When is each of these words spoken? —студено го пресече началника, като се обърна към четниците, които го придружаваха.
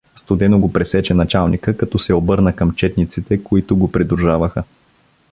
—студено 0.15 0.59
го 0.59 0.73
пресече 0.73 1.13
началника, 1.13 1.77
като 1.77 1.99
се 1.99 2.13
обърна 2.13 2.55
към 2.55 2.71
четниците, 2.71 3.43
които 3.43 3.77
го 3.77 3.91
придружаваха. 3.91 4.63